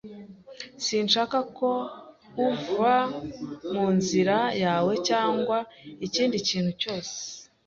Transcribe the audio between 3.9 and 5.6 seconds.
nzira yawe cyangwa